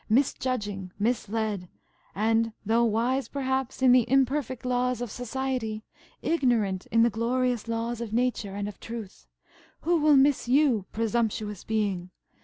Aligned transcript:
Misjudging, 0.09 0.91
misled, 0.97 1.69
and–though 2.15 2.83
wise, 2.85 3.27
perhaps, 3.27 3.83
in 3.83 3.91
the 3.91 4.09
imperfect 4.09 4.65
laws 4.65 4.99
of 4.99 5.11
society–ignorant 5.11 6.87
in 6.87 7.03
the 7.03 7.11
glorious 7.11 7.67
laws 7.67 8.01
of 8.01 8.11
Nature 8.11 8.55
and 8.55 8.67
of 8.67 8.79
Truth–who 8.79 9.97
will 10.01 10.17
miss 10.17 10.47
you, 10.47 10.87
presumptuous 10.91 11.63
being? 11.63 12.09